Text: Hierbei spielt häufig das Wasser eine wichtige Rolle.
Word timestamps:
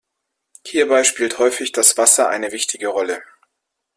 Hierbei 0.65 1.03
spielt 1.03 1.37
häufig 1.37 1.73
das 1.73 1.95
Wasser 1.95 2.27
eine 2.27 2.51
wichtige 2.51 2.87
Rolle. 2.87 3.21